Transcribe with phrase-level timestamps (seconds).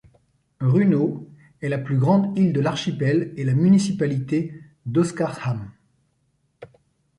[0.61, 1.27] Runnö
[1.61, 5.69] est la plus grande île de l’archipel et la municipalité d'Oskarshamn.